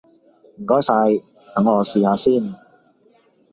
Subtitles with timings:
[0.57, 0.93] 唔該晒，
[1.55, 2.55] 等我試下先！